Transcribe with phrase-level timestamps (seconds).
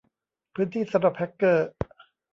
[0.53, 1.69] พื้นที่สำหรับแฮกเกอร์